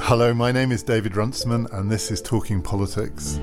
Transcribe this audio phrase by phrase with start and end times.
[0.00, 3.38] Hello, my name is David Runciman, and this is Talking Politics.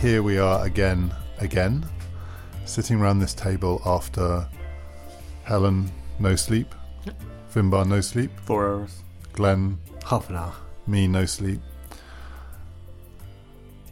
[0.00, 1.84] Here we are again, again,
[2.64, 4.48] sitting around this table after
[5.42, 5.90] Helen,
[6.20, 6.72] no sleep,
[7.52, 9.02] Finbarr, no sleep, Four hours.
[9.32, 10.54] Glenn, Half an hour.
[10.86, 11.60] me, no sleep.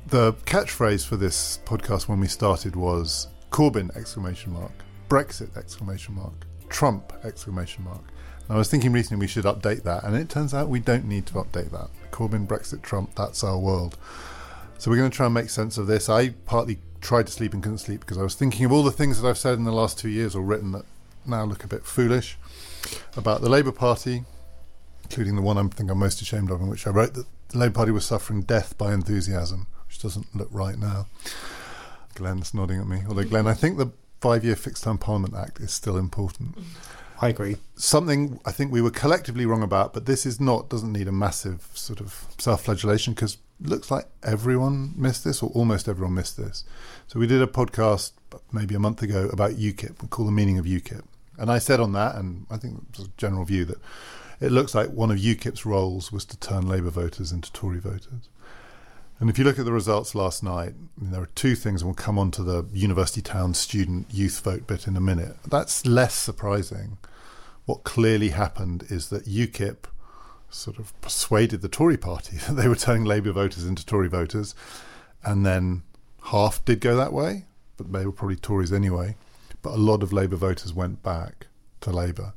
[0.07, 4.73] The catchphrase for this podcast when we started was Corbyn exclamation mark,
[5.09, 8.02] Brexit exclamation mark, Trump exclamation mark.
[8.48, 11.05] And I was thinking recently we should update that, and it turns out we don't
[11.05, 11.88] need to update that.
[12.10, 13.96] Corbyn, Brexit, Trump, that's our world.
[14.79, 16.09] So we're going to try and make sense of this.
[16.09, 18.91] I partly tried to sleep and couldn't sleep because I was thinking of all the
[18.91, 20.84] things that I've said in the last two years or written that
[21.24, 22.38] now look a bit foolish
[23.16, 24.24] about the Labour Party,
[25.04, 27.59] including the one I think I'm most ashamed of, in which I wrote that the
[27.59, 31.07] Labour Party was suffering death by enthusiasm, which doesn't look right now.
[32.15, 33.02] Glenn's nodding at me.
[33.09, 36.57] Although, Glenn, I think the five year fixed term Parliament Act is still important.
[36.57, 36.65] Mm.
[37.20, 37.57] I agree.
[37.77, 41.13] Something I think we were collectively wrong about, but this is not, doesn't need a
[41.13, 46.15] massive sort of self flagellation because it looks like everyone missed this, or almost everyone
[46.15, 46.65] missed this.
[47.07, 48.13] So we did a podcast
[48.52, 51.05] maybe a month ago about UKIP, we call the meaning of UKIP.
[51.38, 53.79] And I said on that, and I think it was a general view, that
[54.40, 58.29] it looks like one of UKIP's roles was to turn Labour voters into Tory voters.
[59.18, 61.80] And if you look at the results last night, I mean, there are two things,
[61.80, 65.36] and we'll come on to the university town student youth vote bit in a minute.
[65.48, 66.98] That's less surprising.
[67.64, 69.87] What clearly happened is that UKIP
[70.50, 74.54] sort of persuaded the Tory party that they were turning Labour voters into Tory voters,
[75.25, 75.82] and then
[76.25, 77.47] half did go that way,
[77.78, 79.16] but they were probably Tories anyway.
[79.62, 81.47] But a lot of Labour voters went back
[81.81, 82.34] to Labour.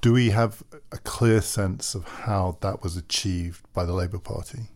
[0.00, 4.68] Do we have a clear sense of how that was achieved by the Labour Party?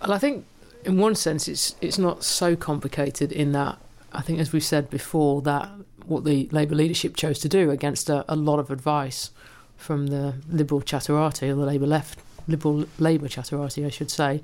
[0.00, 0.46] Well, I think
[0.84, 3.78] in one sense it's it's not so complicated in that
[4.12, 5.68] I think as we've said before that
[6.06, 9.30] what the Labour leadership chose to do against a, a lot of advice
[9.76, 14.40] from the Liberal Chatterati or the Labour left Liberal Labour Chatterati I should say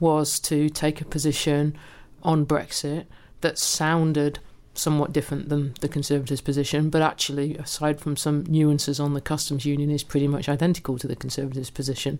[0.00, 1.76] was to take a position
[2.22, 3.04] on Brexit
[3.42, 4.38] that sounded
[4.74, 9.64] somewhat different than the Conservatives' position, but actually, aside from some nuances on the customs
[9.64, 12.18] union, is pretty much identical to the Conservatives' position,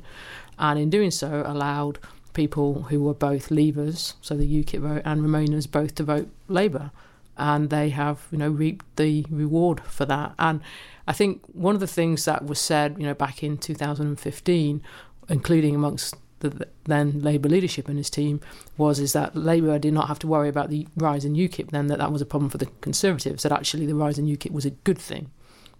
[0.58, 1.98] and in doing so, allowed
[2.36, 6.92] people who were both Leavers, so the UKIP vote, and Remainers, both to vote Labour,
[7.36, 10.34] and they have, you know, reaped the reward for that.
[10.38, 10.60] And
[11.08, 14.82] I think one of the things that was said, you know, back in 2015,
[15.28, 18.42] including amongst the then Labour leadership and his team
[18.76, 21.70] was is that Labour did not have to worry about the rise in UKIP.
[21.70, 23.42] Then that that was a problem for the Conservatives.
[23.42, 25.30] That actually the rise in UKIP was a good thing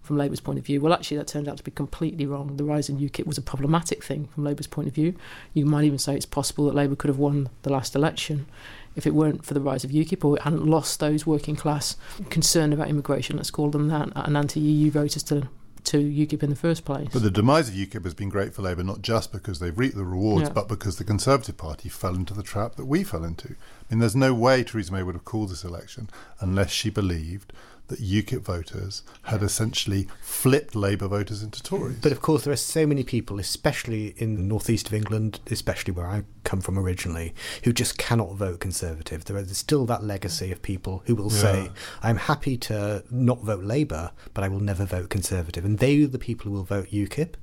[0.07, 0.81] from Labour's point of view.
[0.81, 2.57] Well, actually, that turned out to be completely wrong.
[2.57, 5.13] The rise in UKIP was a problematic thing from Labour's point of view.
[5.53, 8.47] You might even say it's possible that Labour could have won the last election
[8.95, 11.95] if it weren't for the rise of UKIP or it hadn't lost those working class
[12.31, 15.47] concerned about immigration, let's call them that, and anti EU voters to
[15.83, 17.07] to UKIP in the first place.
[17.13, 19.95] But the demise of UKIP has been great for Labour, not just because they've reaped
[19.95, 20.53] the rewards, Yeah.
[20.53, 23.51] but because the Conservative Party fell into the trap that we fell into.
[23.89, 26.09] I mean, there's no way Theresa May would have called this election
[26.41, 27.53] unless she believed
[27.87, 31.97] that UKIP voters had essentially flipped Labour voters into Tories.
[32.01, 35.93] But of course, there are so many people, especially in the northeast of England, especially
[35.93, 37.33] where I come from originally,
[37.63, 39.25] who just cannot vote Conservative.
[39.25, 41.41] There is still that legacy of people who will Yeah.
[41.41, 41.71] say,
[42.03, 45.65] I'm happy to not vote Labour, but I will never vote Conservative.
[45.65, 47.33] And they are the people who will vote UKIP,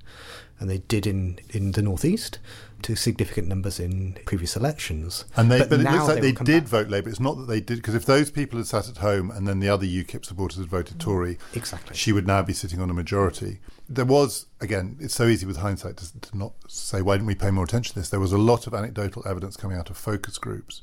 [0.60, 2.38] and they did in, in the northeast
[2.82, 5.25] to significant numbers in previous elections.
[5.37, 6.70] And they, but, it looks like they, come did back.
[6.70, 7.09] vote Labour.
[7.09, 9.60] It's not that they did, because if those people had sat at home and then
[9.60, 11.97] the other UKIP supporters had voted Tory, Exactly.
[11.97, 13.60] she would now be sitting on a majority.
[13.88, 17.34] There was, again, it's so easy with hindsight to, to not say, why didn't we
[17.34, 18.10] pay more attention to this?
[18.10, 20.82] There was a lot of anecdotal evidence coming out of focus groups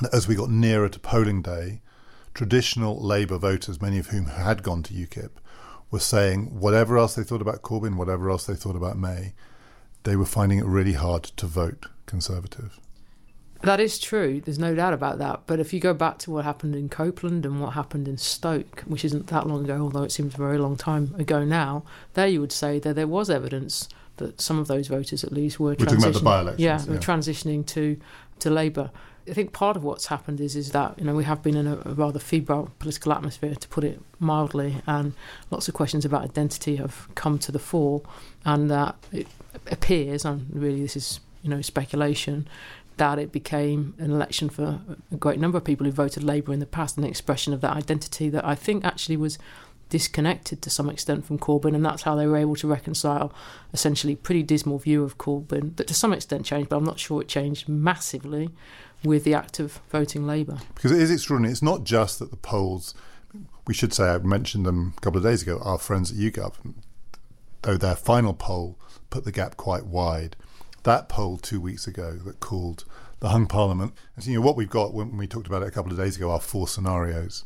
[0.00, 1.80] that as we got nearer to polling day,
[2.34, 5.30] traditional Labour voters, many of whom had gone to UKIP,
[5.90, 9.32] were saying whatever else they thought about Corbyn, whatever else they thought about May,
[10.04, 12.78] they were finding it really hard to vote Conservative.
[13.62, 14.40] That is true.
[14.40, 15.40] There's no doubt about that.
[15.46, 18.82] But if you go back to what happened in Copeland and what happened in Stoke,
[18.86, 21.82] which isn't that long ago, although it seems a very long time ago now,
[22.14, 23.88] there you would say that there was evidence
[24.18, 26.90] that some of those voters, at least, were We're talking about the transitioning- Yeah, yeah.
[26.92, 27.98] were transitioning to
[28.38, 28.90] to Labour.
[29.28, 31.66] I think part of what's happened is is that you know we have been in
[31.66, 35.12] a, a rather febrile political atmosphere, to put it mildly, and
[35.50, 38.02] lots of questions about identity have come to the fore,
[38.44, 39.26] and that it
[39.70, 42.48] appears, and really this is you know speculation,
[42.96, 44.80] that it became an election for
[45.12, 47.76] a great number of people who voted Labour in the past, an expression of that
[47.76, 49.38] identity that I think actually was
[49.88, 53.32] disconnected to some extent from Corbyn, and that's how they were able to reconcile
[53.72, 57.22] essentially pretty dismal view of Corbyn that to some extent changed, but I'm not sure
[57.22, 58.50] it changed massively
[59.04, 60.58] with the act of voting Labour.
[60.74, 61.52] Because it is extraordinary.
[61.52, 62.94] It's not just that the polls
[63.68, 66.54] we should say, I mentioned them a couple of days ago, our friends at YouGov,
[67.62, 68.78] though their final poll
[69.10, 70.36] put the gap quite wide.
[70.84, 72.84] That poll two weeks ago that called
[73.20, 75.68] the hung parliament, and so, you know what we've got when we talked about it
[75.68, 77.44] a couple of days ago are four scenarios.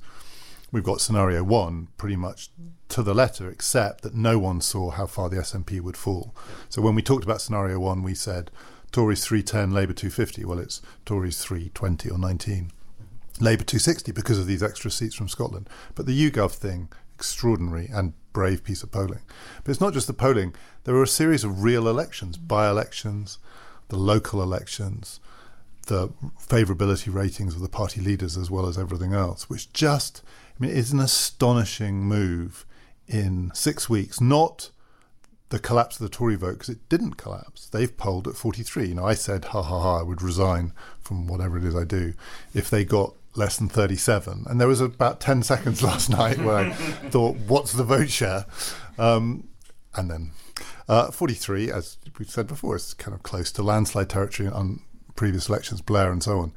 [0.71, 2.51] We've got scenario one pretty much
[2.91, 6.37] to the letter, except that no one saw how far the SNP would fall.
[6.69, 8.51] So when we talked about scenario one, we said
[8.93, 10.45] Tories 310, Labour 250.
[10.45, 12.71] Well, it's Tories 320 or 19.
[13.41, 15.69] Labour 260 because of these extra seats from Scotland.
[15.95, 19.23] But the YouGov thing, extraordinary and brave piece of polling.
[19.65, 20.55] But it's not just the polling,
[20.85, 23.39] there are a series of real elections, by elections,
[23.89, 25.21] the local elections,
[25.87, 26.11] the
[26.41, 30.23] favourability ratings of the party leaders, as well as everything else, which just,
[30.59, 32.67] I mean, is an astonishing move
[33.09, 34.21] in six weeks.
[34.21, 34.71] Not
[35.53, 37.69] the collapse of the Tory vote because it didn't collapse.
[37.69, 38.89] They've polled at 43.
[38.89, 40.73] You know, I said, ha ha ha, I would resign
[41.03, 42.15] from whatever it is I do
[42.55, 44.47] if they got less than 37.
[44.49, 48.47] And there was about 10 seconds last night where I thought, what's the vote share?
[48.97, 49.49] Um,
[49.95, 50.31] and then
[50.89, 54.81] uh, 43, as we've said before, is kind of close to landslide territory on
[55.17, 56.55] previous elections, Blair and so on.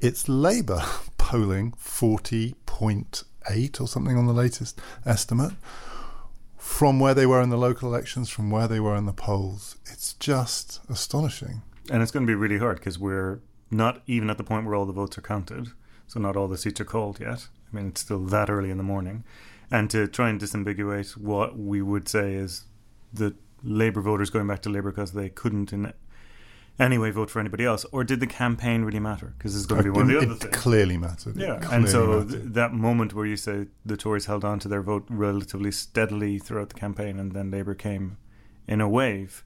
[0.00, 0.82] It's Labour
[1.18, 5.52] polling 40.8 or something on the latest estimate
[6.62, 9.76] from where they were in the local elections, from where they were in the polls.
[9.86, 11.62] It's just astonishing.
[11.90, 14.76] And it's going to be really hard because we're not even at the point where
[14.76, 15.72] all the votes are counted.
[16.06, 17.48] So not all the seats are called yet.
[17.70, 19.24] I mean, it's still that early in the morning.
[19.72, 22.62] And to try and disambiguate what we would say is
[23.12, 25.92] the Labour voters going back to Labour because they couldn't in
[26.82, 29.32] anyway vote for anybody else, or did the campaign really matter?
[29.38, 30.56] Because it's going to be one of the other it things.
[30.56, 31.36] clearly mattered.
[31.36, 32.54] Yeah, It and so mattered.
[32.54, 36.68] that moment where you say the Tories held on to their vote relatively steadily throughout
[36.68, 38.18] the campaign, and then Labour came
[38.68, 39.44] in a wave,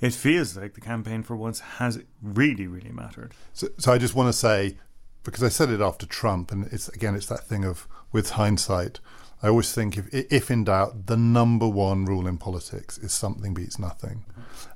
[0.00, 3.32] it feels like the campaign for once has really, really mattered.
[3.52, 4.78] So, so I just want to say,
[5.22, 9.00] because I said it after Trump, and it's again, it's that thing of with hindsight.
[9.42, 13.54] I always think if, if in doubt, the number one rule in politics is something
[13.54, 14.24] beats nothing,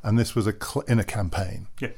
[0.03, 1.91] and this was a cl- in a campaign, Yeah.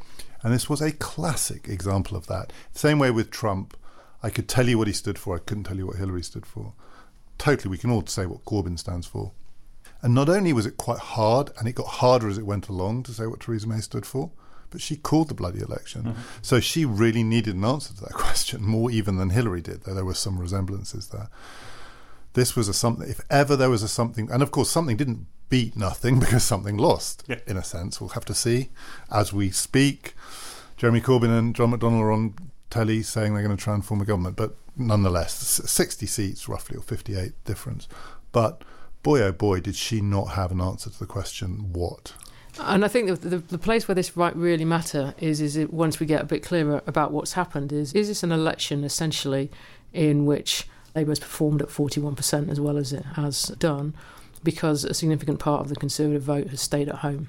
[0.42, 2.52] and this was a classic example of that.
[2.72, 3.76] Same way with Trump,
[4.22, 6.44] I could tell you what he stood for, I couldn't tell you what Hillary stood
[6.44, 6.74] for.
[7.38, 9.32] Totally, we can all say what Corbyn stands for.
[10.02, 13.04] And not only was it quite hard, and it got harder as it went along
[13.04, 14.30] to say what Theresa May stood for,
[14.70, 16.02] but she called the bloody election.
[16.02, 16.20] Mm-hmm.
[16.42, 19.94] So she really needed an answer to that question, more even than Hillary did, though
[19.94, 21.30] there were some resemblances there.
[22.38, 25.26] This was a something, if ever there was a something, and of course, something didn't
[25.48, 27.40] beat nothing because something lost, Yeah.
[27.48, 28.00] in a sense.
[28.00, 28.70] We'll have to see
[29.10, 30.14] as we speak.
[30.76, 32.34] Jeremy Corbyn and John McDonnell are on
[32.70, 36.76] telly saying they're going to try and form a government, but nonetheless, 60 seats roughly,
[36.76, 37.88] or 58 difference.
[38.30, 38.62] But
[39.02, 42.12] boy, oh boy, did she not have an answer to the question, what?
[42.60, 45.72] And I think the, the, the place where this might really matter is is it
[45.72, 49.50] once we get a bit clearer about what's happened is is this an election essentially
[49.92, 53.94] in which Labour has performed at 41% as well as it has done
[54.42, 57.28] because a significant part of the Conservative vote has stayed at home.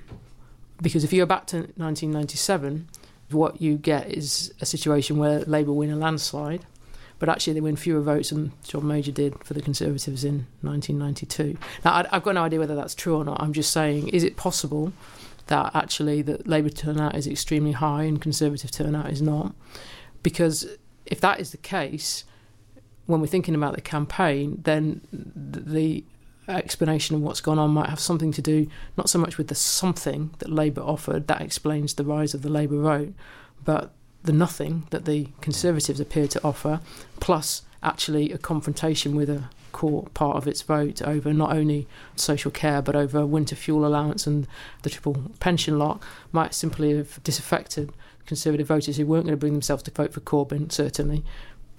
[0.82, 2.88] Because if you go back to 1997,
[3.32, 6.66] what you get is a situation where Labour win a landslide,
[7.20, 11.58] but actually they win fewer votes than John Major did for the Conservatives in 1992.
[11.84, 13.42] Now, I've got no idea whether that's true or not.
[13.42, 14.94] I'm just saying, is it possible
[15.48, 19.54] that actually that Labour turnout is extremely high and Conservative turnout is not?
[20.24, 20.66] Because
[21.06, 22.24] if that is the case,
[23.10, 26.04] when we're thinking about the campaign, then the
[26.48, 29.56] explanation of what's gone on might have something to do not so much with the
[29.56, 33.14] something that Labour offered that explains the rise of the Labour vote,
[33.66, 33.92] but
[34.24, 36.82] the nothing that the Conservatives appear to offer,
[37.20, 42.52] plus actually a confrontation with a core part of its vote over not only social
[42.52, 44.46] care but over winter fuel allowance and
[44.84, 47.92] the triple pension lock, might simply have disaffected
[48.28, 51.24] Conservative voters who weren't going to bring themselves to vote for Corbyn, certainly.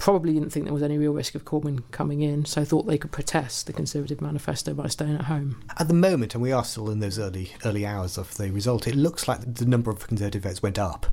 [0.00, 2.96] Probably didn't think there was any real risk of Corbyn coming in, so thought they
[2.96, 5.62] could protest the Conservative manifesto by staying at home.
[5.78, 8.86] At the moment, and we are still in those early early hours of the result,
[8.86, 11.06] it looks like the number of Conservative votes went up,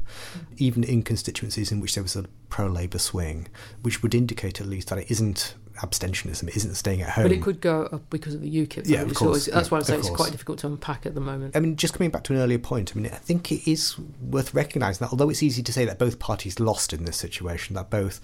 [0.56, 3.48] even in constituencies in which there was a pro Labour swing,
[3.82, 7.26] which would indicate at least that it isn't abstentionism, it isn't staying at home.
[7.26, 8.88] But it could go up because of the UKIP.
[8.88, 9.22] Yeah, of course.
[9.22, 11.56] always- that's Yeah, why I of say it's quite difficult to unpack at the moment.
[11.56, 13.96] I mean, just coming back to an earlier point, I mean, I think it is
[14.22, 17.76] worth recognising that although it's easy to say that both parties lost in this situation,
[17.76, 18.20] that both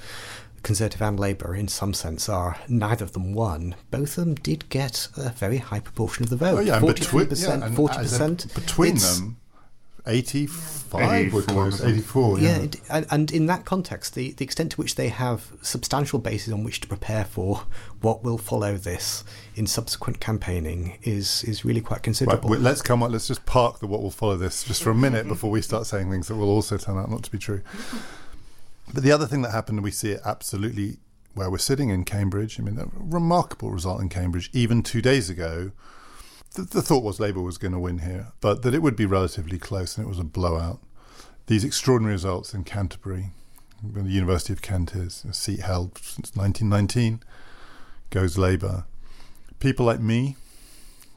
[0.64, 3.76] Conservative and Labour, in some sense, are neither of them won.
[3.92, 6.58] Both of them did get a very high proportion of the vote.
[6.58, 8.56] Oh, yeah, and between, 43%, yeah, and as a- 40%.
[8.56, 9.38] between them,
[10.06, 11.42] 85 were 84.
[11.54, 12.40] close, 84.
[12.40, 15.52] Yeah, Yeah, it- and, and in that context, the, the extent to which they have
[15.62, 17.64] substantial bases on which to prepare for
[18.02, 19.24] what will follow this
[19.56, 22.50] in subsequent campaigning is is really quite considerable.
[22.50, 23.12] wait, let's come on.
[23.12, 25.86] Let's just park the what will follow this just for a minute before we start
[25.88, 27.62] saying things that will also turn out not to be true.
[28.92, 30.98] But the other thing that happened, we see it absolutely
[31.34, 32.60] where we're sitting in Cambridge.
[32.60, 34.50] I mean, a remarkable result in Cambridge.
[34.54, 35.72] Even two days ago,
[36.56, 39.06] the, the thought was Labour was going to win here, but that it would be
[39.06, 40.80] relatively close, and it was a blowout.
[41.48, 43.32] These extraordinary results in Canterbury,
[43.84, 47.22] the University of Kent is, a seat held since 1919,
[48.12, 48.86] goes Labour.
[49.60, 50.36] People like me,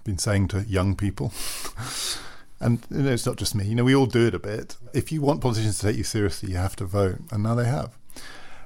[0.04, 1.32] been saying to young people,
[2.60, 3.66] and you know, it's not just me.
[3.66, 4.76] You know, we all do it a bit.
[4.94, 7.66] If you want politicians to take you seriously, you have to vote, and now they
[7.66, 7.96] have,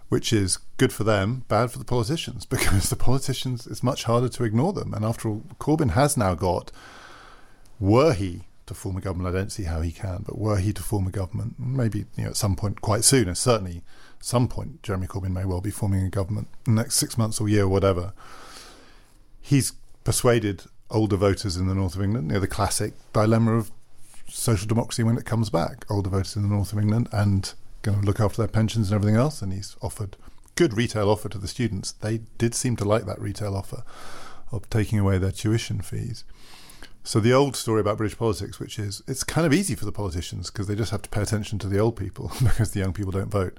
[0.09, 4.29] which is good for them, bad for the politicians because the politicians it's much harder
[4.29, 4.95] to ignore them.
[4.95, 6.71] And after all, Corbyn has now got,
[7.79, 10.73] were he to form a government, I don't see how he can, but were he
[10.73, 13.83] to form a government, maybe you know at some point quite soon, and certainly
[14.21, 17.65] some point, Jeremy Corbyn may well be forming a government next six months or year,
[17.65, 18.13] or whatever.
[19.41, 19.73] He's
[20.05, 23.71] persuaded older voters in the north of England, you know, the classic dilemma of
[24.31, 25.85] social democracy when it comes back.
[25.91, 28.97] Older voters in the north of England and going to look after their pensions and
[28.97, 29.43] everything else.
[29.43, 30.17] And he's offered
[30.57, 31.93] good retail offer to the students.
[31.93, 33.83] They did seem to like that retail offer
[34.53, 36.25] of taking away their tuition fees.
[37.03, 39.93] So the old story about British politics, which is it's kind of easy for the
[39.93, 42.93] politicians because they just have to pay attention to the old people because the young
[42.93, 43.59] people don't vote.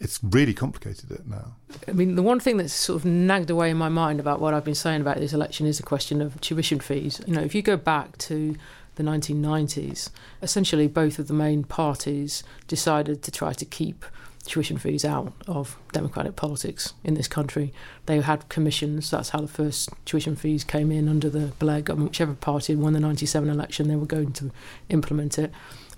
[0.00, 1.56] It's really complicated it now.
[1.88, 4.54] I mean, the one thing that's sort of nagged away in my mind about what
[4.54, 7.20] I've been saying about this election is the question of tuition fees.
[7.26, 8.56] You know, if you go back to
[8.98, 10.10] the 1990s,
[10.42, 14.04] essentially both of the main parties decided to try to keep
[14.44, 17.72] tuition fees out of democratic politics in this country.
[18.06, 22.10] They had commissions, that's how the first tuition fees came in under the Blair government.
[22.10, 24.50] Whichever party won the 97 election, they were going to
[24.88, 25.52] implement it.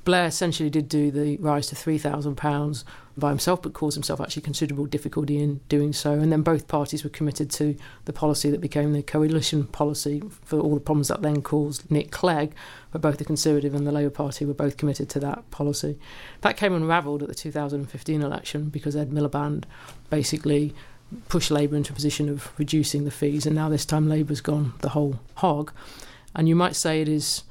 [0.04, 2.84] Blair essentially did do the rise to £3,000
[3.18, 6.12] by himself, but caused himself actually considerable difficulty in doing so.
[6.12, 7.76] And then both parties were committed to
[8.06, 12.10] the policy that became the coalition policy for all the problems that then caused Nick
[12.10, 12.54] Clegg.
[12.92, 15.98] But both the Conservative and the Labour Party were both committed to that policy.
[16.40, 19.64] That came unravelled at the 2015 election because Ed Miliband
[20.08, 20.74] basically
[21.28, 24.74] pushed Labour into a position of reducing the fees, and now this time Labour's gone
[24.80, 25.72] the whole hog.
[26.34, 27.42] And you might say it is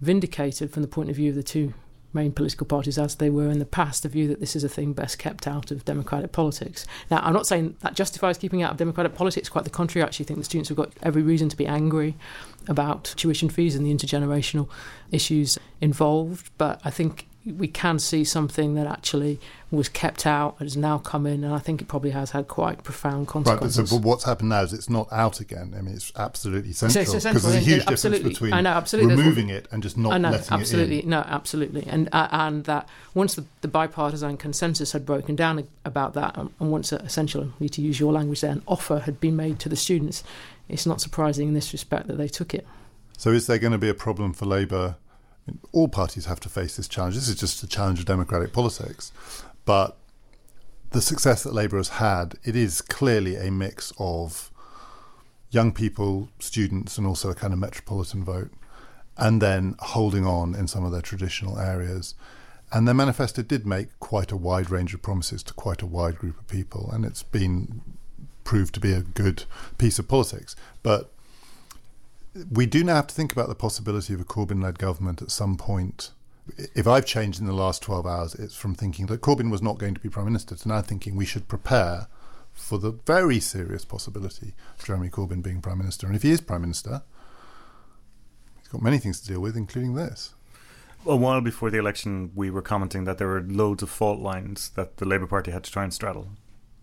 [0.00, 1.74] vindicated from the point of view of the two
[2.14, 4.68] main political parties as they were in the past, the view that this is a
[4.68, 6.86] thing best kept out of democratic politics.
[7.10, 10.02] Now, I'm not saying that justifies keeping out of democratic politics, quite the contrary.
[10.02, 12.16] I actually think the students have got every reason to be angry
[12.68, 14.68] about tuition fees and the intergenerational
[15.10, 20.66] issues involved, but I think we can see something that actually was kept out and
[20.68, 23.78] has now come in, and I think it probably has had quite profound consequences.
[23.78, 25.74] Right, so but what's happened now is it's not out again.
[25.76, 29.16] I mean, it's absolutely central because there's a huge difference between I know, absolutely.
[29.16, 30.98] removing it and just not I know, letting absolutely.
[30.98, 31.10] it in.
[31.10, 36.14] No, absolutely, and uh, and that once the, the bipartisan consensus had broken down about
[36.14, 39.58] that, and, and once essentially, to use your language, there, an offer had been made
[39.60, 40.22] to the students,
[40.68, 42.66] it's not surprising in this respect that they took it.
[43.16, 44.96] So, is there going to be a problem for Labour?
[45.72, 47.14] All parties have to face this challenge.
[47.14, 49.12] This is just a challenge of democratic politics.
[49.64, 49.96] But
[50.90, 54.50] the success that Labour has had, it is clearly a mix of
[55.50, 58.50] young people, students, and also a kind of metropolitan vote,
[59.16, 62.14] and then holding on in some of their traditional areas.
[62.72, 66.16] And their manifesto did make quite a wide range of promises to quite a wide
[66.16, 67.82] group of people, and it's been
[68.44, 69.44] proved to be a good
[69.78, 70.56] piece of politics.
[70.82, 71.11] But
[72.50, 75.30] we do now have to think about the possibility of a Corbyn led government at
[75.30, 76.12] some point.
[76.74, 79.78] If I've changed in the last 12 hours, it's from thinking that Corbyn was not
[79.78, 82.08] going to be Prime Minister to now thinking we should prepare
[82.52, 86.06] for the very serious possibility of Jeremy Corbyn being Prime Minister.
[86.06, 87.02] And if he is Prime Minister,
[88.58, 90.34] he's got many things to deal with, including this.
[91.06, 94.70] A while before the election, we were commenting that there were loads of fault lines
[94.70, 96.28] that the Labour Party had to try and straddle.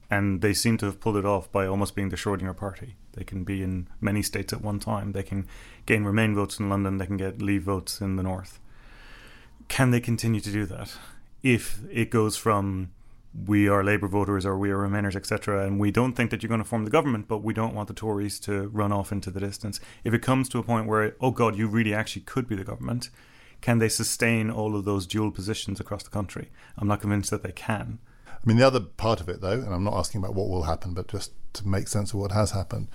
[0.10, 2.96] And they seem to have pulled it off by almost being the Schrodinger party.
[3.14, 5.12] They can be in many states at one time.
[5.12, 5.48] They can
[5.86, 6.98] gain Remain votes in London.
[6.98, 8.60] They can get Leave votes in the North.
[9.68, 10.98] Can they continue to do that?
[11.44, 12.92] If it goes from
[13.46, 16.48] we are Labour voters or we are Remainers, etc., and we don't think that you're
[16.48, 19.30] going to form the government, but we don't want the Tories to run off into
[19.30, 19.80] the distance.
[20.04, 22.64] If it comes to a point where, oh God, you really actually could be the
[22.64, 23.10] government,
[23.62, 26.50] can they sustain all of those dual positions across the country?
[26.78, 28.00] I'm not convinced that they can.
[28.42, 30.64] I mean, the other part of it, though, and I'm not asking about what will
[30.64, 32.88] happen, but just to make sense of what has happened,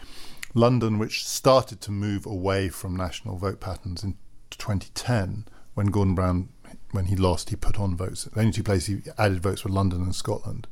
[0.54, 4.16] London, which started to move away from national vote patterns in
[4.50, 6.48] 2010, when Gordon Brown,
[6.92, 8.24] when he lost, he put on votes.
[8.24, 10.66] The only two places he added votes were London and Scotland.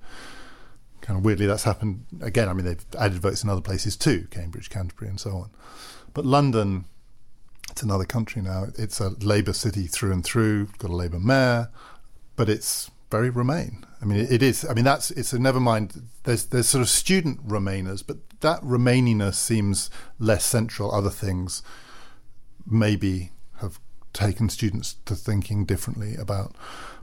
[1.00, 2.48] Kind of weirdly, that's happened again.
[2.48, 5.50] I mean, they've added votes in other places too, Cambridge, Canterbury, and so on.
[6.14, 6.84] But London,
[7.72, 8.66] it's another country now.
[8.78, 10.66] It's a Labour city through and through.
[10.78, 11.70] Got a Labour mayor,
[12.36, 13.84] but it's very Remain.
[14.00, 14.64] I mean, it is.
[14.68, 16.02] I mean, that's it's a never mind.
[16.24, 20.92] There's there's sort of student Remainers, but that Remaininess seems less central.
[20.92, 21.62] Other things
[22.66, 23.78] maybe have
[24.14, 26.56] taken students to thinking differently about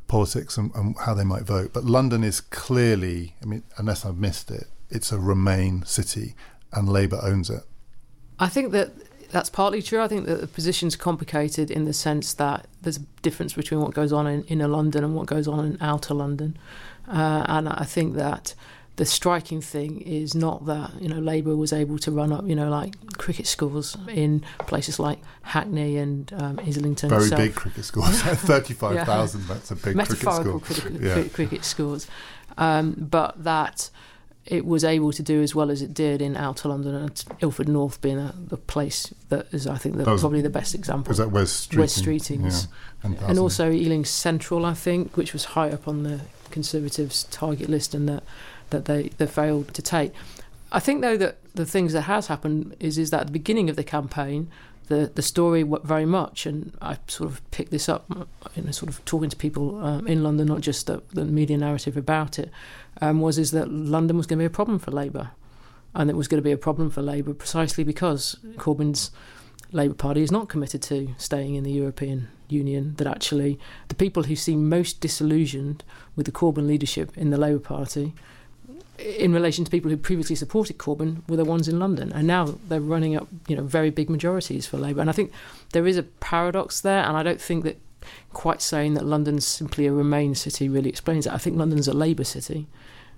[0.07, 1.73] politics and, and how they might vote.
[1.73, 6.35] But London is clearly, I mean, unless I've missed it, it's a Remain city
[6.73, 7.63] and Labour owns it.
[8.39, 8.89] I think that
[9.31, 10.01] that's partly true.
[10.01, 13.93] I think that the position's complicated in the sense that there's a difference between what
[13.93, 16.57] goes on in inner London and what goes on in outer London.
[17.07, 18.53] Uh, and I think that
[18.99, 22.53] the striking thing is not that you know Labour was able to run up you
[22.53, 27.09] know like cricket schools in places like Hackney and um, Islington.
[27.09, 27.41] Very itself.
[27.41, 29.41] big cricket schools, thirty-five thousand.
[29.41, 29.53] Yeah.
[29.53, 30.97] That's a big metaphorical cricket school.
[30.99, 31.29] Cricket, yeah.
[31.29, 32.07] cricket schools,
[32.57, 33.89] um, but that
[34.49, 37.69] it was able to do as well as it did in outer London and Ilford
[37.69, 41.11] North being a, the place that is, I think, the, was, probably the best example.
[41.11, 41.77] Was that Wes Streeting?
[41.77, 42.67] Wes Streetings.
[43.03, 47.69] Yeah, and also Ealing Central, I think, which was high up on the Conservatives' target
[47.69, 48.23] list and that
[48.71, 50.13] that they, they failed to take.
[50.71, 53.69] I think, though, that the things that has happened is is that at the beginning
[53.69, 54.49] of the campaign,
[54.89, 58.05] the the story very much, and I sort of picked this up,
[58.55, 61.57] you know, sort of talking to people um, in London, not just the, the media
[61.57, 62.51] narrative about it,
[62.99, 65.31] um, was is that London was going to be a problem for Labour,
[65.93, 69.11] and it was going to be a problem for Labour precisely because Corbyn's
[69.71, 72.95] Labour Party is not committed to staying in the European Union.
[72.97, 75.83] That actually, the people who seem most disillusioned
[76.15, 78.15] with the Corbyn leadership in the Labour Party
[78.99, 82.55] in relation to people who previously supported Corbyn were the ones in London, and now
[82.67, 85.01] they're running up, you know, very big majorities for Labour.
[85.01, 85.31] And I think
[85.73, 87.79] there is a paradox there, and I don't think that
[88.33, 91.33] quite saying that London's simply a Remain city really explains it.
[91.33, 92.67] I think London's a Labour city,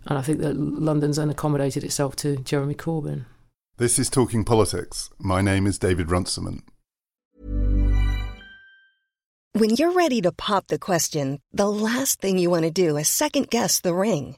[0.05, 3.25] and I think that London's unaccommodated itself to Jeremy Corbyn.
[3.77, 5.09] This is Talking Politics.
[5.19, 6.63] My name is David Runciman.
[9.53, 13.09] When you're ready to pop the question, the last thing you want to do is
[13.09, 14.37] second guess the ring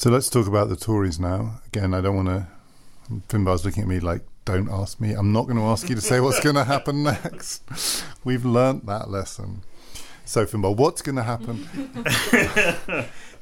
[0.00, 1.60] So let's talk about the Tories now.
[1.66, 2.46] Again, I don't want to.
[3.28, 5.12] Finbarr's looking at me like, don't ask me.
[5.12, 8.02] I'm not going to ask you to say what's going to happen next.
[8.24, 9.60] We've learnt that lesson.
[10.24, 11.68] So, Finbarr, what's going to happen?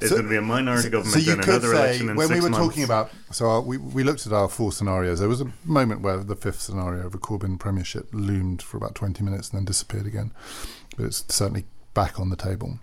[0.01, 2.09] There's so, going to be a minority government so you and could another say, election
[2.09, 2.59] in when we were months.
[2.59, 5.21] talking about, so our, we we looked at our four scenarios.
[5.21, 8.97] There was a moment where the fifth scenario of a Corbyn premiership loomed for about
[8.97, 10.33] 20 minutes and then disappeared again,
[10.97, 12.81] but it's certainly back on the table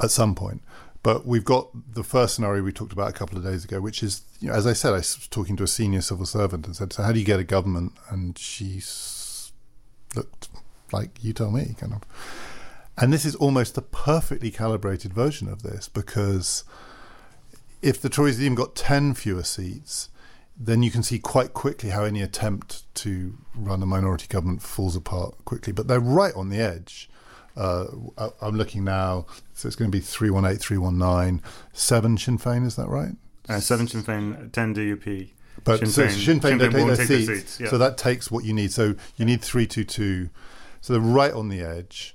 [0.00, 0.62] at some point.
[1.02, 4.02] But we've got the first scenario we talked about a couple of days ago, which
[4.02, 6.74] is, you know, as I said, I was talking to a senior civil servant and
[6.74, 8.82] said, "So how do you get a government?" And she
[10.14, 10.48] looked
[10.92, 12.02] like you tell me, kind of.
[12.96, 16.64] And this is almost a perfectly calibrated version of this because
[17.80, 20.08] if the Tories even got ten fewer seats,
[20.58, 24.96] then you can see quite quickly how any attempt to run a minority government falls
[24.96, 25.72] apart quickly.
[25.72, 27.08] But they're right on the edge.
[27.58, 27.86] Uh,
[28.40, 31.42] I'm looking now, so it's going to be 318, 319,
[31.72, 33.16] 7 Sinn Féin, is that right?
[33.48, 35.30] Uh, 7 Sinn Féin, 10 DUP.
[35.64, 37.68] But Sinn so Féin, Sinn Féin don't take their take seats, seats yeah.
[37.68, 38.70] so that takes what you need.
[38.70, 40.30] So you need 322.
[40.80, 42.14] So they're right on the edge.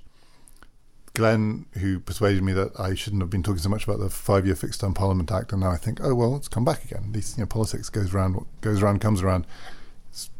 [1.12, 4.56] Glenn, who persuaded me that I shouldn't have been talking so much about the five-year
[4.56, 7.12] fixed term Parliament Act, and now I think, oh well, it's come back again.
[7.12, 9.46] These you know, politics goes around, what goes around comes around.
[10.08, 10.30] It's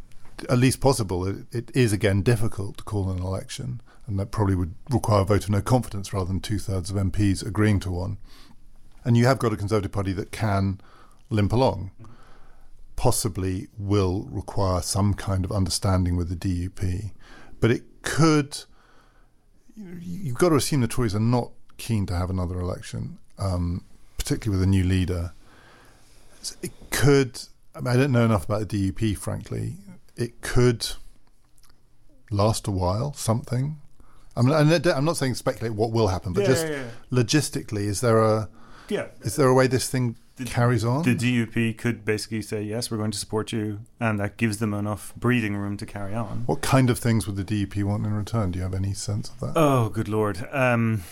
[0.48, 1.28] at least possible.
[1.28, 5.24] It, it is again difficult to call an election and that probably would require a
[5.24, 8.18] vote of no confidence rather than two thirds of MPs agreeing to one.
[9.04, 10.80] And you have got a Conservative Party that can
[11.30, 11.90] limp along,
[12.96, 17.12] possibly will require some kind of understanding with the DUP,
[17.60, 18.64] but it could.
[19.76, 23.84] You've got to assume the Tories are not keen to have another election, um,
[24.18, 25.32] particularly with a new leader.
[26.62, 27.40] It could.
[27.74, 29.76] I, mean, I don't know enough about the DUP, frankly.
[30.16, 30.86] It could
[32.30, 33.80] last a while, something.
[34.36, 36.84] I'm not, I'm not saying speculate what will happen, but Yeah, just yeah, yeah.
[37.22, 38.48] logistically, is there a
[38.88, 39.06] Yeah.
[39.22, 41.04] is there a way this thing The- carries on?
[41.04, 44.74] The DUP could basically say, yes, we're going to support you, and that gives them
[44.74, 46.42] enough breathing room to carry on.
[46.46, 48.50] what kind of things would the DUP want in return?
[48.50, 49.52] Do you have any sense of that?
[49.56, 50.48] Oh, good lord.
[50.52, 51.02] Um,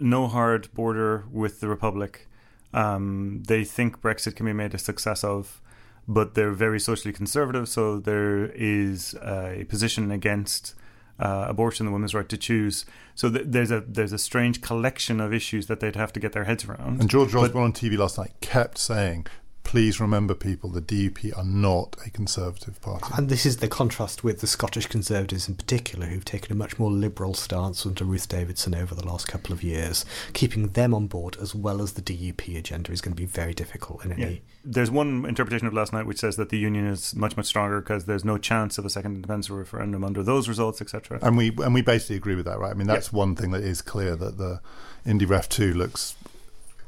[0.00, 2.28] no hard border with the Republic.
[2.72, 5.60] Um, they think Brexit can be made a success of,
[6.06, 10.74] but they're very socially conservative, so there is a position against
[11.18, 12.84] uh, abortion, the women's right to choose.
[13.14, 16.32] So th- there's a there's a strange collection of issues that they'd have to get
[16.32, 17.00] their heads around.
[17.00, 19.26] and George But- Osborne on TV last night kept saying,
[19.64, 23.04] please remember, people, the DUP are not a Conservative party.
[23.18, 26.78] And this is the contrast with the Scottish Conservatives in particular, who've taken a much
[26.78, 30.06] more liberal stance under Ruth Davidson over the last couple of years.
[30.32, 33.52] Keeping them on board as well as the DUP agenda is going to be very
[33.52, 34.22] difficult in any.
[34.22, 34.38] Yeah.
[34.70, 37.80] There's one interpretation of last night which says that the union is much much stronger
[37.80, 41.18] because there's no chance of a second independence referendum under those results, etc.
[41.22, 42.70] And we and we basically agree with that, right?
[42.70, 43.16] I mean, that's Yeah.
[43.18, 44.60] one thing that is clear that the
[45.06, 46.16] Indie Ref two looks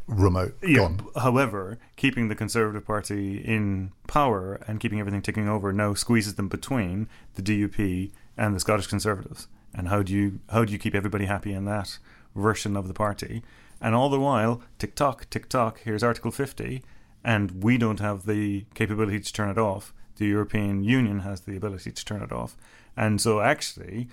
[0.06, 0.76] remote, Yeah.
[0.78, 1.00] gone.
[1.16, 6.48] However, keeping the Conservative Party in power and keeping everything ticking over now squeezes them
[6.48, 9.46] between the DUP and the Scottish Conservatives.
[9.72, 11.98] And how do you how do you keep everybody happy in that
[12.36, 13.42] version of the party?
[13.80, 15.80] And all the while, tick tock, tick tock.
[15.84, 16.82] Here's Article 50,
[17.24, 19.92] and we don't have the capability to turn it off.
[20.16, 22.56] The European Union has the ability to turn it off.
[22.96, 24.08] And so, actually,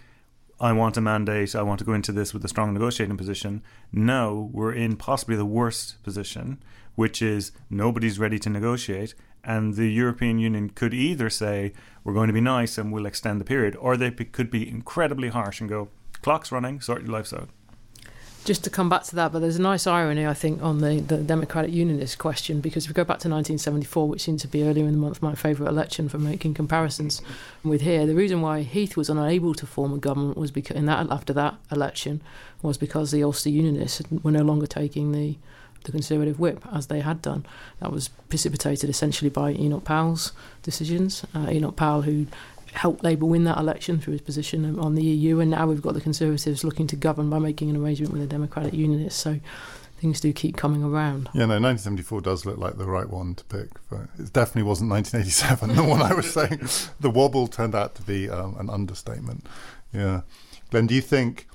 [0.59, 1.55] I want a mandate.
[1.55, 3.61] I want to go into this with a strong negotiating position.
[3.91, 6.63] Now we're in possibly the worst position,
[6.95, 9.13] which is nobody's ready to negotiate.
[9.43, 13.39] And the European Union could either say, we're going to be nice and we'll extend
[13.39, 15.89] the period, or they could be incredibly harsh and go,
[16.21, 17.49] clock's running, sort your lives out.
[18.47, 21.01] Just to come back to that, but there's a nice irony, I think, on the,
[21.01, 24.63] the Democratic Unionist question, because if we go back to 1974, which seemed to be
[24.63, 27.21] earlier in the month my favourite election for making comparisons
[27.61, 30.85] with here, the reason why Heath was unable to form a government was because in
[30.85, 32.21] that after that election
[32.61, 35.35] was because the Ulster Unionists were no longer taking the
[35.87, 37.45] the Conservative whip as they had done.
[37.79, 41.25] That was precipitated essentially by Enoch Powell's decisions.
[41.33, 42.27] Uh, Enoch Powell, who
[42.73, 45.93] helped Labour win that election through his position on the EU, and now we've got
[45.93, 49.19] the Conservatives looking to govern by making an arrangement with the Democratic Unionists.
[49.19, 49.39] So
[49.99, 51.29] things do keep coming around.
[51.33, 53.69] Yeah, no, 1974 does look like the right one to pick.
[53.89, 56.67] But it definitely wasn't 1987, the one I was saying.
[56.99, 59.45] The wobble turned out to be um, an understatement.
[59.91, 60.21] Yeah.
[60.69, 61.47] Glenn, do you think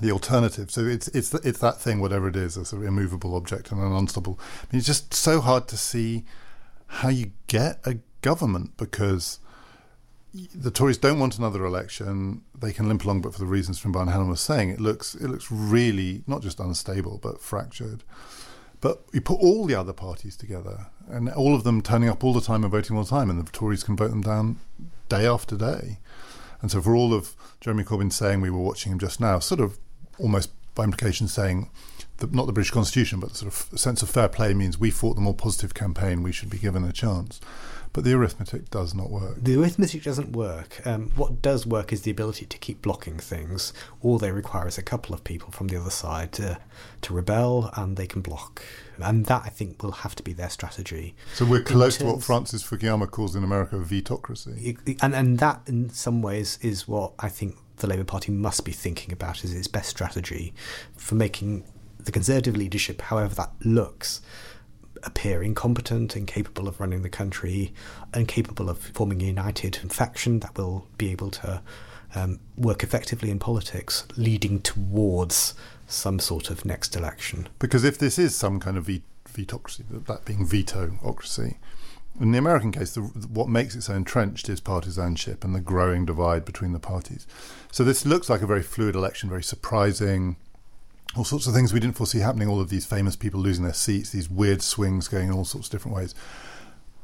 [0.00, 3.34] the alternative, so it's it's it's that thing, whatever it is, a sort of immovable
[3.34, 4.38] object and an unstoppable.
[4.40, 6.24] I mean, it's just so hard to see
[6.86, 9.38] how you get a government because
[10.32, 12.42] the Tories don't want another election.
[12.58, 15.14] They can limp along, but for the reasons from Brian Helen was saying, it looks
[15.14, 18.02] it looks really not just unstable but fractured.
[18.80, 22.32] But you put all the other parties together, and all of them turning up all
[22.32, 24.58] the time and voting all the time, and the Tories can vote them down
[25.08, 25.98] day after day.
[26.62, 29.60] And so, for all of Jeremy Corbyn saying we were watching him just now, sort
[29.60, 29.78] of
[30.20, 31.70] almost by implication saying
[32.18, 34.90] that not the British Constitution, but the sort of sense of fair play means we
[34.90, 37.40] fought the more positive campaign, we should be given a chance.
[37.92, 39.42] But the arithmetic does not work.
[39.42, 40.80] The arithmetic doesn't work.
[40.86, 43.72] Um, what does work is the ability to keep blocking things.
[44.00, 46.58] All they require is a couple of people from the other side to,
[47.02, 48.62] to rebel, and they can block.
[48.98, 51.16] And that, I think, will have to be their strategy.
[51.34, 54.78] So we're close to what Francis Fukuyama calls in America a vetocracy.
[55.02, 58.72] And, and that, in some ways, is what I think the Labour Party must be
[58.72, 60.54] thinking about as its best strategy
[60.96, 61.64] for making
[61.98, 64.22] the Conservative leadership, however that looks,
[65.02, 67.72] appear incompetent, incapable of running the country,
[68.14, 71.62] incapable of forming a united faction that will be able to
[72.14, 75.54] um, work effectively in politics, leading towards
[75.86, 77.48] some sort of next election.
[77.58, 81.56] Because if this is some kind of ve- vetocracy, that being veto-ocracy,
[82.18, 86.04] in the American case, the, what makes it so entrenched is partisanship and the growing
[86.04, 87.26] divide between the parties.
[87.70, 90.36] So this looks like a very fluid election, very surprising,
[91.16, 93.72] all sorts of things we didn't foresee happening, all of these famous people losing their
[93.72, 96.14] seats, these weird swings going in all sorts of different ways.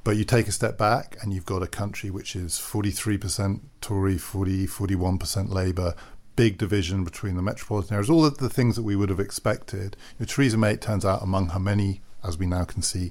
[0.04, 4.18] But you take a step back and you've got a country which is 43% Tory,
[4.18, 5.94] 40, 41% Labour,
[6.36, 9.96] big division between the metropolitan areas, all of the things that we would have expected.
[10.18, 13.10] You know, Theresa May, turns out, among her many, as we now can see,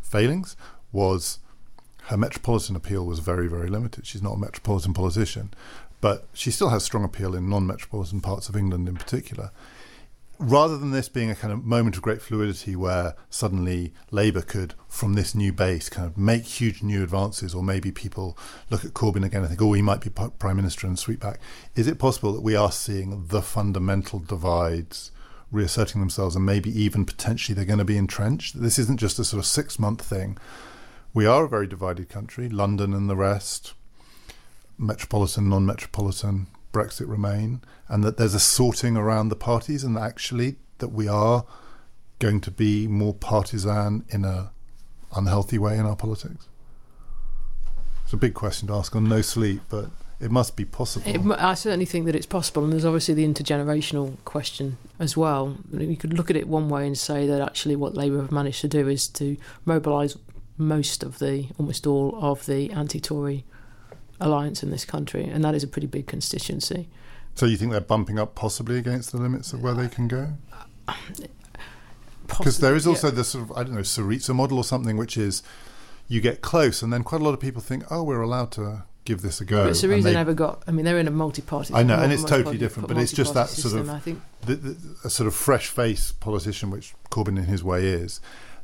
[0.00, 0.56] failings,
[0.92, 1.38] was
[2.04, 4.06] her metropolitan appeal was very, very limited.
[4.06, 5.52] She's not a metropolitan politician,
[6.00, 9.50] but she still has strong appeal in non metropolitan parts of England in particular
[10.40, 14.74] rather than this being a kind of moment of great fluidity where suddenly Labour could,
[14.88, 18.36] from this new base, kind of make huge new advances, or maybe people
[18.70, 21.38] look at Corbyn again and think, oh, he might be Prime Minister and sweep back.
[21.76, 25.12] Is it possible that we are seeing the fundamental divides
[25.52, 28.60] reasserting themselves and maybe even potentially they're going to be entrenched?
[28.60, 30.38] This isn't just a sort of six month thing.
[31.12, 33.74] We are a very divided country, London and the rest,
[34.78, 40.56] metropolitan, non metropolitan, Brexit remain, and that there's a sorting around the parties, and actually
[40.78, 41.44] that we are
[42.20, 44.52] going to be more partisan in a
[45.16, 46.46] unhealthy way in our politics.
[48.04, 49.86] It's a big question to ask on no sleep, but
[50.20, 51.08] it must be possible.
[51.08, 55.56] It, I certainly think that it's possible, and there's obviously the intergenerational question as well.
[55.72, 58.60] You could look at it one way and say that actually what Labour have managed
[58.60, 60.16] to do is to mobilise
[60.60, 63.44] most of the, almost all of the anti-Tory
[64.20, 66.88] alliance in this country, and that is a pretty big constituency.
[67.34, 70.34] so you think they're bumping up possibly against the limits of where they can go?
[72.38, 72.90] Because there is yeah.
[72.90, 75.42] also the sort of I don't know Syriza model or something, which is
[76.06, 78.84] you get close, and then quite a lot of people think, oh, we're allowed to
[79.04, 79.64] give this a go.
[79.64, 80.62] But Syriza they- never got.
[80.66, 81.74] I mean, they're in a multi-party.
[81.74, 84.54] I know, and it's totally different, but it's just that sort of- I think the,
[84.54, 88.20] the, a sort of fresh face politician, which Corbyn in his way is,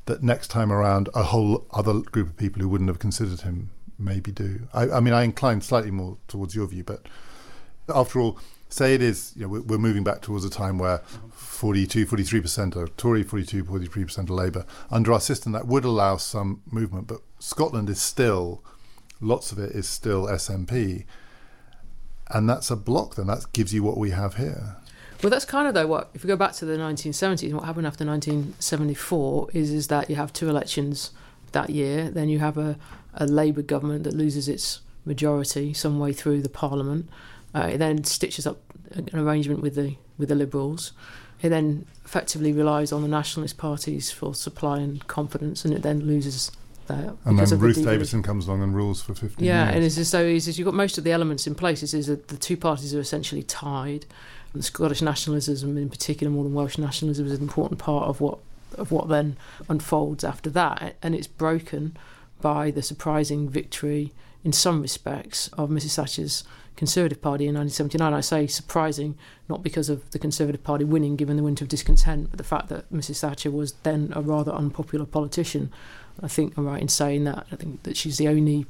[0.07, 3.71] that next time around a whole other group of people who wouldn't have considered him
[3.99, 4.69] maybe do.
[4.73, 7.07] I, I mean, I incline slightly more towards your view, but
[7.89, 8.39] after all,
[8.69, 10.99] say it is, you know, we're, moving back towards a time where
[11.33, 14.65] 42, 43% are Tory, 42, 43% are Labour.
[14.91, 18.63] Under our system, that would allow some movement, but Scotland is still,
[19.21, 21.05] lots of it is still SNP.
[22.29, 24.77] And that's a block, then that gives you what we have here.
[25.23, 27.87] Well, that's kind of though what if we go back to the 1970s, what happened
[27.87, 31.11] after 1974 is is that you have two elections
[31.53, 32.77] that year, then you have a,
[33.15, 37.09] a Labour government that loses its majority some way through the Parliament.
[37.55, 38.59] Uh, it then stitches up
[38.93, 40.93] an arrangement with the with the Liberals.
[41.43, 46.01] It then effectively relies on the nationalist parties for supply and confidence, and it then
[46.01, 46.51] loses
[46.87, 47.17] that.
[47.25, 47.85] And then of the Ruth devolution.
[47.85, 49.75] Davidson comes along and rules for 15 Yeah, years.
[49.75, 51.83] and it's as though you've got most of the elements in place.
[51.83, 54.07] Is that the two parties are essentially tied.
[54.61, 58.39] Scottish nationalism, in particular, more than Welsh nationalism, is an important part of what
[58.77, 59.37] of what then
[59.69, 60.97] unfolds after that.
[61.03, 61.97] And it's broken
[62.41, 64.13] by the surprising victory,
[64.45, 66.45] in some respects, of Mrs Thatcher's
[66.77, 68.13] Conservative Party in 1979.
[68.13, 69.17] I say surprising,
[69.49, 72.69] not because of the Conservative Party winning, given the winter of discontent, but the fact
[72.69, 75.73] that Mrs Thatcher was then a rather unpopular politician.
[76.23, 77.47] I think I'm right in saying that.
[77.51, 78.67] I think that she's the only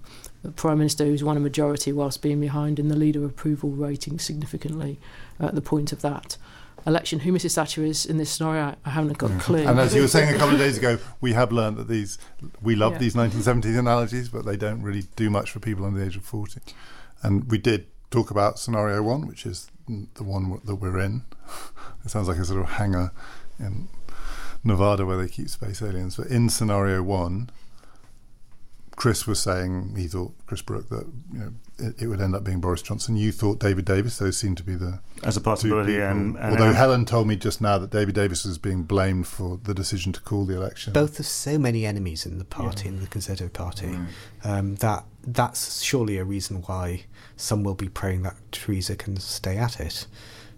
[0.54, 4.98] Prime Minister who's won a majority whilst being behind in the leader approval rating significantly
[5.40, 6.36] at the point of that
[6.86, 7.20] election.
[7.20, 9.66] Who Mrs Thatcher is in this scenario, I, I haven't got a clue.
[9.66, 12.18] And as you were saying a couple of days ago, we have learned that these
[12.62, 12.98] we love Yeah.
[12.98, 16.24] these 1970s analogies, but they don't really do much for people under the age of
[16.24, 16.60] 40.
[17.22, 21.22] And we did talk about scenario one, which is the one that we're in.
[22.04, 23.10] It sounds like a sort of hangar
[23.58, 23.88] in
[24.62, 26.16] Nevada where they keep space aliens.
[26.16, 27.50] But in scenario one,
[28.94, 32.44] Chris was saying he thought Chris Brooke that you know it, it would end up
[32.44, 33.16] being Boris Johnson.
[33.16, 34.18] You thought David Davis.
[34.18, 35.92] Those seem to be the as a possibility.
[35.92, 36.06] people.
[36.06, 39.26] And, and Although um, Helen told me just now that David Davis was being blamed
[39.26, 40.92] for the decision to call the election.
[40.92, 43.98] Both have so many enemies in the party, in the Conservative Party,
[44.44, 47.04] um, that that's surely a reason why
[47.36, 50.06] some will be praying that Theresa can stay at it.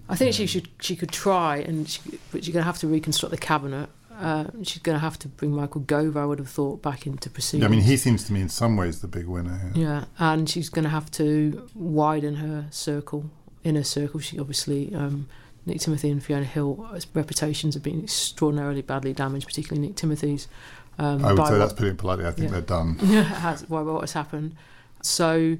[0.08, 0.68] I think she should.
[0.80, 2.00] She could try, and she,
[2.32, 3.90] but she's going to have to reconstruct the cabinet.
[4.18, 6.16] Uh, she's going to have to bring Michael Gove.
[6.16, 7.64] I would have thought back into proceedings.
[7.66, 9.72] I mean, he seems to me in some ways the big winner here.
[9.74, 13.30] Yeah, and she's going to have to widen her circle,
[13.62, 14.18] inner circle.
[14.20, 15.28] She obviously, um,
[15.66, 20.48] Nick Timothy and Fiona Hill, uh, reputations have been extraordinarily badly damaged, particularly Nick Timothy's.
[20.98, 22.26] Um, I would say what- that's putting it politely.
[22.26, 22.52] I think Yeah.
[22.52, 22.98] they're done.
[22.98, 24.56] has, by what has happened.
[25.00, 25.56] So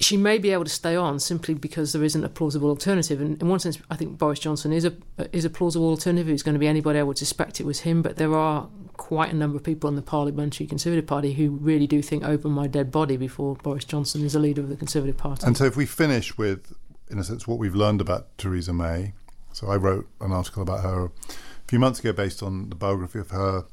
[0.00, 3.20] she may be able to stay on simply because there isn't a plausible alternative.
[3.20, 4.94] And in one sense, I think Boris Johnson is a
[5.32, 6.28] is a plausible alternative.
[6.28, 8.02] It's going to be anybody I would suspect it was him.
[8.02, 11.86] But there are quite a number of people in the Parliamentary Conservative Party who really
[11.86, 15.16] do think over my dead body before Boris Johnson is a leader of the Conservative
[15.16, 15.46] Party.
[15.46, 16.74] And so, if we finish with,
[17.10, 19.12] in a sense, what we've learned about Theresa May.
[19.52, 21.10] So, I wrote an article about her a
[21.68, 23.64] few months ago based on the biography of her,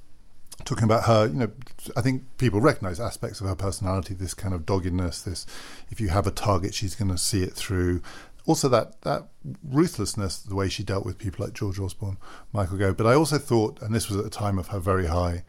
[0.66, 1.28] talking about her.
[1.28, 1.52] You know,
[1.96, 5.46] I think people recognise aspects of her personality, this kind of doggedness, this
[5.90, 8.02] if you have a target, she's going to see it through.
[8.46, 9.28] Also, that that
[9.64, 12.18] ruthlessness, the way she dealt with people like George Osborne,
[12.52, 12.98] Michael Gove.
[12.98, 15.44] But I also thought, and this was at the time of her very high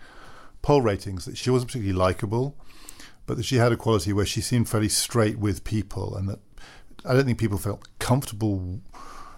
[0.62, 2.56] poll ratings, that she wasn't particularly likable,
[3.26, 6.38] but that she had a quality where she seemed fairly straight with people, and that
[7.04, 8.80] I don't think people felt comfortable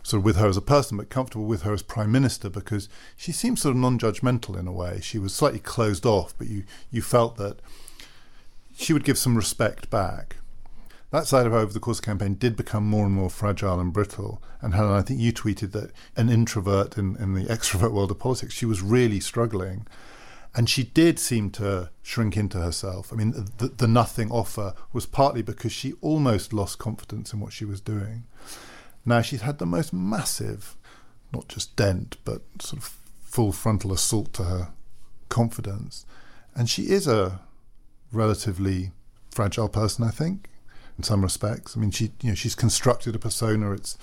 [0.06, 2.88] sort of with her as a person, but comfortable with her as prime minister because
[3.16, 5.00] she seemed sort of non-judgmental in a way.
[5.02, 7.58] She was slightly closed off, but you you felt that
[8.76, 10.36] she would give some respect back.
[11.10, 13.30] That side of her over the course of the campaign did become more and more
[13.30, 14.40] fragile and brittle.
[14.60, 18.20] And Helen, I think you tweeted that an introvert in, in the extrovert world of
[18.20, 19.88] politics, she was really struggling.
[20.54, 23.12] And she did seem to shrink into herself.
[23.12, 27.52] I mean, the, the nothing offer was partly because she almost lost confidence in what
[27.52, 28.24] she was doing.
[29.06, 30.76] Now she's had the most massive,
[31.32, 34.68] not just dent, but sort of full frontal assault to her
[35.28, 36.04] confidence.
[36.54, 37.40] And she is a
[38.12, 38.90] relatively
[39.30, 40.48] fragile person, I think,
[40.96, 41.76] in some respects.
[41.76, 43.72] I mean, she you know she's constructed a persona.
[43.72, 43.96] It's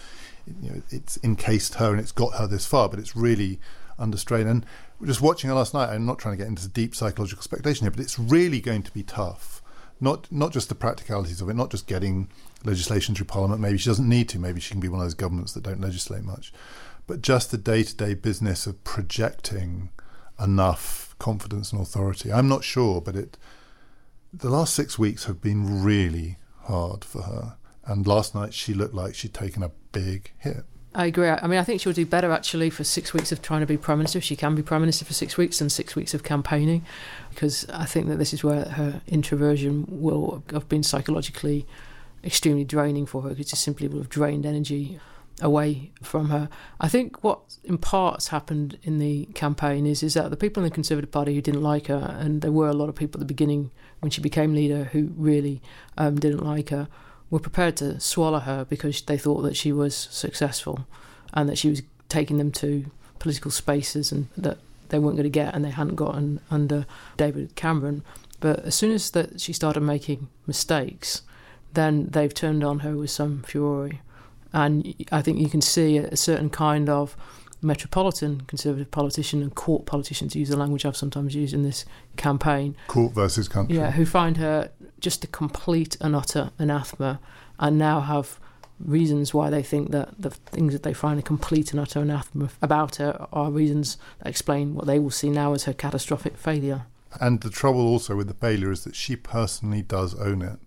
[0.62, 3.60] you know it's encased her and it's got her this far, but it's really
[4.00, 4.48] under strain.
[4.48, 4.66] And
[5.04, 7.92] just watching her last night, I'm not trying to get into deep psychological speculation here,
[7.92, 9.62] but it's really going to be tough.
[10.04, 12.30] Not not just the practicalities of it, not just getting
[12.66, 13.62] legislation through Parliament.
[13.62, 14.40] Maybe she doesn't need to.
[14.40, 16.52] Maybe she can be one of those governments that don't legislate much.
[17.08, 19.92] But just the day-to-day business of projecting
[20.38, 22.34] enough confidence and authority.
[22.34, 23.38] I'm not sure, but it
[24.34, 27.56] the last six weeks have been really hard for her.
[27.86, 30.66] And last night she looked like she'd taken a big hit.
[30.96, 31.28] I agree.
[31.28, 33.78] I mean, I think she'll do better actually for six weeks of trying to be
[33.78, 34.22] prime minister.
[34.22, 36.86] She can be prime minister for six weeks, than six weeks of campaigning,
[37.32, 41.66] because I think that this is where her introversion will have been psychologically
[42.24, 45.00] extremely draining for her, because it simply will have drained energy
[45.42, 46.48] away from her.
[46.80, 50.70] I think what in parts happened in the campaign is is that the people in
[50.70, 53.28] the Conservative Party who didn't like her, and there were a lot of people at
[53.28, 55.60] the beginning when she became leader who really
[55.98, 56.88] um, didn't like her,
[57.30, 60.86] were prepared to swallow her because they thought that she was successful
[61.34, 62.86] and that she was taking them to
[63.20, 64.58] political spaces and that
[64.90, 66.86] they weren't going to get and they hadn't gotten under
[67.18, 68.04] David Cameron.
[68.40, 71.22] But as soon as that she started making mistakes,
[71.74, 74.02] then they've turned on her with some fury
[74.54, 77.18] and I think you can see a, certain kind of
[77.64, 81.86] metropolitan conservative politician and court politician, to use the language I've sometimes used in this
[82.18, 82.76] campaign.
[82.88, 83.78] Court versus country.
[83.78, 87.20] Yeah, who find her just a complete and utter anathema
[87.60, 88.40] and now have
[88.80, 92.50] reasons why they think that the things that they find a complete and utter anathema
[92.62, 96.86] about her are reasons that explain what they will see now as her catastrophic failure.
[97.22, 100.60] And the trouble also with the failure is that she personally does own it.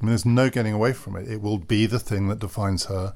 [0.00, 1.30] I mean, there's no getting away from it.
[1.30, 3.14] It will be the thing that defines her,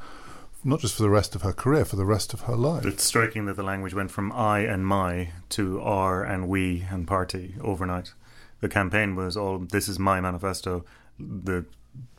[0.66, 2.84] not just for the rest of her career, for the rest of her life.
[2.84, 7.06] It's striking that the language went from I and my to our and we and
[7.06, 8.12] party overnight.
[8.60, 10.84] The campaign was all this is my manifesto.
[11.18, 11.64] The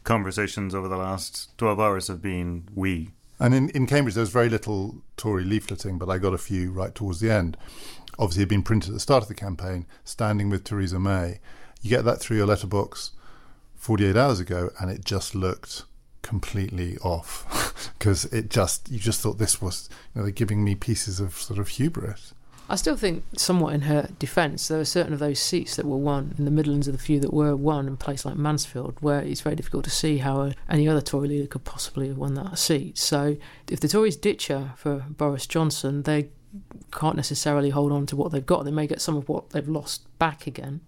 [0.06, 3.12] conversations over the last 12 hours have been we.
[3.38, 6.72] And in, in Cambridge, there was very little Tory leafleting, but I got a few
[6.72, 7.58] right towards the end.
[8.18, 11.40] Obviously, it had been printed at the start of the campaign, standing with Theresa May.
[11.82, 13.12] You get that through your letterbox
[13.76, 15.84] 48 hours ago and it just looked
[16.22, 20.76] completely off because it just you just thought this was you know they're giving me
[20.76, 22.34] pieces of sort of hubris
[22.70, 25.96] I still think, somewhat in her defence, there are certain of those seats that were
[25.96, 28.98] won in the Midlands of the few that were won in a place like Mansfield,
[29.00, 32.18] where it's very difficult to see how uh, any other Tory leader could possibly have
[32.18, 32.98] won that seat.
[32.98, 33.38] So,
[33.70, 36.28] if the Tories ditch her for Boris Johnson, they
[36.92, 38.66] can't necessarily hold on to what they've got.
[38.66, 40.82] They may get some of what they've lost back again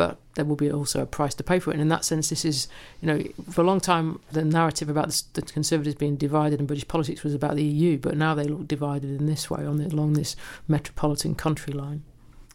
[0.00, 1.74] but there will be also a price to pay for it.
[1.74, 2.68] And in that sense, this is,
[3.02, 6.88] you know, for a long time, the narrative about the, Conservatives being divided in British
[6.88, 9.86] politics was about the EU, but now they look divided in this way on the,
[9.88, 10.36] along this
[10.66, 12.02] metropolitan country line.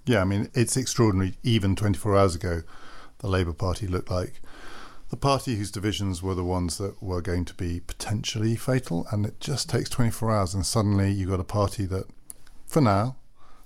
[0.08, 1.36] Yeah, I mean, it's extraordinary.
[1.44, 2.64] Even 24 hours ago,
[3.20, 4.42] the Labour Party looked like
[5.10, 9.06] the party whose divisions were the ones that were going to be potentially fatal.
[9.12, 12.06] And it just takes 24 hours, and suddenly you've got a party that,
[12.66, 13.18] for now,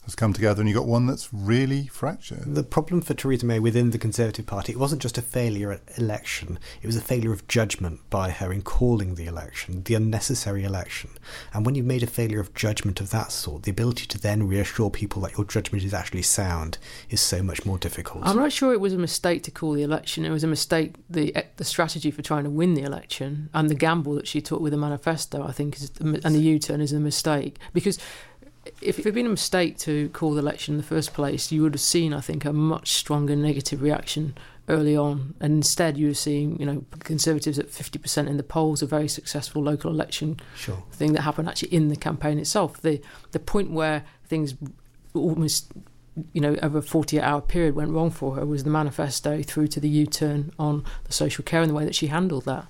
[0.04, 2.44] has come together and you've got one that's really fractured.
[2.46, 5.82] The problem for Theresa May within the Conservative Party, it wasn't just a failure at
[5.98, 10.64] election, it was a failure of judgment by her in calling the election, the unnecessary
[10.64, 11.12] election.
[11.54, 14.48] And when you've made a failure of judgment of that sort, the ability to then
[14.48, 16.78] reassure people that your judgment is actually sound
[17.10, 18.26] is so much more difficult.
[18.26, 20.26] I'm not sure it was a mistake to call the election.
[20.26, 23.70] It was a mistake, the eh, the strategy for trying to win the election and
[23.70, 26.82] the gamble that she took with the manifesto, I think, is, and the U turn
[26.82, 27.58] is a mistake.
[27.74, 28.00] Because
[28.82, 31.62] if it had been a mistake to call the election in the first place, you
[31.64, 34.36] would have seen, I think, a much stronger negative reaction
[34.70, 35.34] early on.
[35.40, 39.08] And instead, you were seeing, you know, Conservatives at 50% in the polls, a very
[39.08, 40.84] successful local election sure.
[40.92, 42.82] thing that happened actually in the campaign itself.
[42.82, 43.02] The,
[43.32, 44.56] the point where things
[45.14, 45.72] almost,
[46.34, 49.68] you know, over a 48 hour period went wrong for her was the manifesto through
[49.68, 52.66] to the U turn on the social care and the way that she handled that.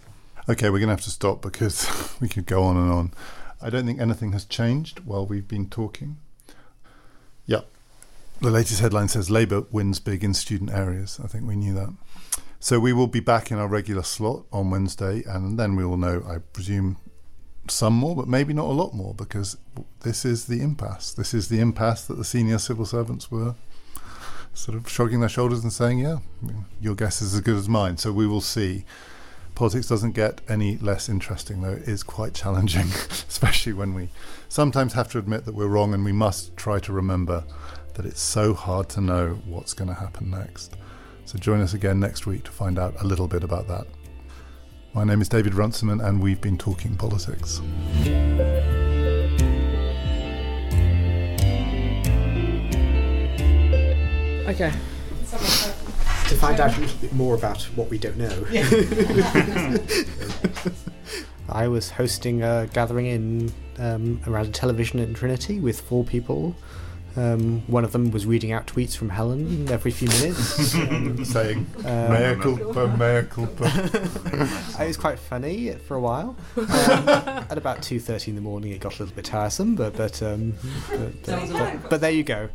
[0.48, 3.12] Okay, we're going to have to stop because we could go on and on.
[3.62, 6.18] I don't think anything has changed while we've been talking.
[7.46, 7.62] Yeah.
[8.42, 11.20] The latest headline says Labour wins big in student areas.
[11.24, 11.94] I think we knew that.
[12.62, 15.98] So we will be back in our regular slot on Wednesday, and then we will
[15.98, 16.98] know, I presume,
[17.70, 19.58] some more, but maybe not a lot more, because
[20.02, 21.14] this is the impasse.
[21.14, 23.56] This is the impasse that the senior civil servants were
[24.54, 26.20] sort of shrugging their shoulders and saying, yeah,
[26.82, 27.98] your guess is as good as mine.
[27.98, 28.86] So we will see
[29.60, 32.88] politics doesn't get any less interesting, though it is quite challenging,
[33.28, 34.08] especially when we
[34.48, 37.44] sometimes have to admit that we're wrong and we must try to remember
[37.96, 40.78] that it's so hard to know what's going to happen next.
[41.26, 43.86] So join us again next week to find out a little bit about that.
[44.94, 47.60] My name is David Runciman, and we've been talking politics.
[54.48, 54.72] Okay
[56.30, 58.30] to find out a little bit more about what we don't know.
[61.50, 66.56] I was hosting a gathering in um, around a television in Trinity with four people.
[67.16, 71.66] Um, one of them was reading out tweets from Helen every few minutes, um, saying
[71.84, 73.68] um, "mea culpa, mea culpa."
[74.80, 76.36] it was quite funny for a while.
[76.56, 79.98] Um, at about two thirty in the morning, it got a little bit tiresome, but
[79.98, 80.54] but, um,
[80.92, 82.50] but, but, but there you go.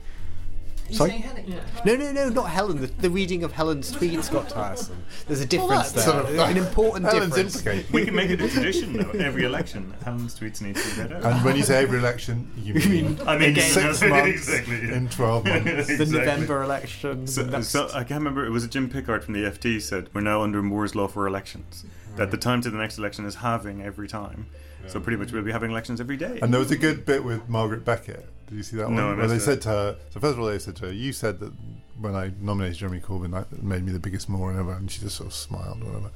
[0.90, 1.10] Sorry?
[1.12, 1.60] helen.
[1.84, 2.80] No, no, no, not Helen.
[2.80, 5.02] The, the reading of Helen's tweets got tiresome.
[5.26, 6.22] There's a difference that's there.
[6.22, 7.56] sort of- An important Helen's difference.
[7.56, 7.92] implicated.
[7.92, 9.10] We can make it a tradition though.
[9.18, 11.24] Every election, Helen's tweets need to be read out.
[11.24, 14.86] And when you say every election, you mean I mean, in six yeah, months, exactly,
[14.88, 14.94] yeah.
[14.96, 15.98] in 12 months.
[15.98, 17.26] The November election.
[17.26, 18.44] So, so I can't remember.
[18.44, 21.26] It was a Jim Pickard from the FT said we're now under Moore's law for
[21.26, 21.84] elections.
[22.16, 24.46] That the time to the next election is halving every time.
[24.86, 26.38] So pretty much we'll be having elections every day.
[26.42, 28.28] And there was a good bit with Margaret Beckett.
[28.48, 29.18] Did you see that No, I one?
[29.18, 31.12] Where they missed said to her, so first of all, they said to her, You
[31.12, 31.52] said that
[31.98, 34.72] when I nominated Jeremy Corbyn, that made me the biggest moron ever.
[34.72, 36.10] And she just sort of smiled or whatever.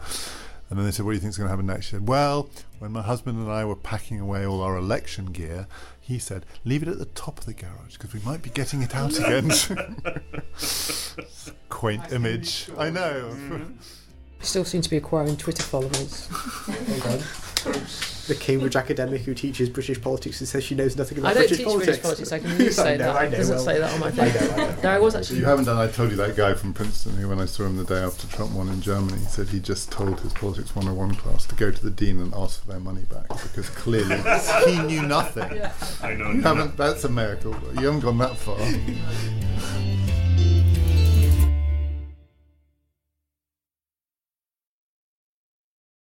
[0.71, 1.87] And then they said, What do you think is going to happen next?
[1.87, 5.67] She said, Well, when my husband and I were packing away all our election gear,
[6.01, 8.83] he said, Leave it at the top of the garage because we might be getting
[8.83, 9.51] it out again.
[11.69, 12.69] Quaint image.
[12.77, 13.31] I know.
[13.33, 13.73] Mm-hmm.
[14.41, 16.29] Still seem to be acquiring Twitter followers.
[18.29, 21.41] the Cambridge academic who teaches British politics and says she knows nothing about I don't
[21.43, 21.87] British teach politics.
[21.99, 22.33] British politics.
[22.33, 23.17] I can use I say know, that.
[23.17, 24.77] I It know, doesn't well, say that on my I know, I know.
[24.83, 25.39] No, I was actually.
[25.41, 25.77] you haven't done.
[25.77, 28.27] I told you that guy from Princeton who, when I saw him the day after
[28.29, 31.83] Trump won in Germany, said he just told his politics 101 class to go to
[31.83, 34.17] the dean and ask for their money back because clearly
[34.67, 35.61] he knew nothing.
[36.03, 36.31] I know.
[36.31, 36.77] You haven't.
[36.77, 37.57] That's a miracle.
[37.75, 38.59] You haven't gone that far.